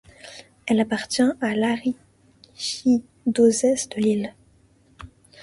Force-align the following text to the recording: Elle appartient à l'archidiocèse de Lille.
Elle 0.65 0.79
appartient 0.79 1.21
à 1.41 1.53
l'archidiocèse 1.55 3.87
de 3.89 3.97
Lille. 4.01 4.33